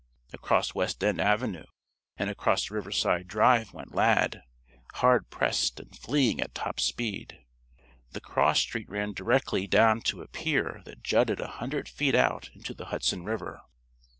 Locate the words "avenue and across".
1.21-2.71